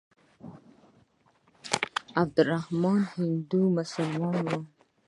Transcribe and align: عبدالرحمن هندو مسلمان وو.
عبدالرحمن 2.21 2.99
هندو 3.13 3.61
مسلمان 3.77 4.37
وو. 4.49 4.59